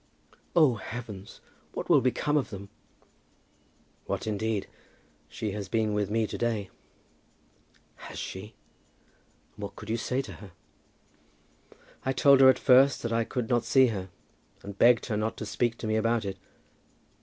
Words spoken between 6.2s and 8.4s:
to day." "Has